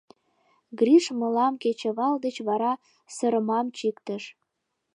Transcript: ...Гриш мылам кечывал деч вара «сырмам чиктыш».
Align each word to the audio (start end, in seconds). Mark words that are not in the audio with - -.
...Гриш 0.79 1.05
мылам 1.19 1.53
кечывал 1.63 2.13
деч 2.25 2.35
вара 2.47 2.73
«сырмам 3.15 3.67
чиктыш». 3.77 4.23